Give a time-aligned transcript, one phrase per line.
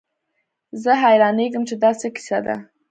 [0.83, 2.55] زه حيرانېږم چې دا څه کيسه ده.